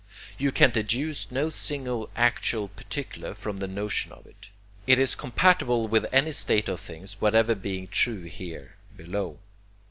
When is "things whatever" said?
6.79-7.53